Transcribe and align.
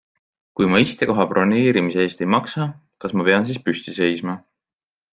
Kui 0.59 0.69
ma 0.71 0.79
istekoha 0.85 1.25
broneerimise 1.33 2.03
eest 2.07 2.25
ei 2.25 2.31
maksa, 2.37 2.67
kas 3.05 3.15
ma 3.17 3.29
pean 3.31 3.47
siis 3.51 3.63
püsti 3.69 3.99
seisma? 4.03 4.39